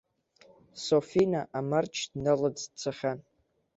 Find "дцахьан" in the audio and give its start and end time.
2.71-3.19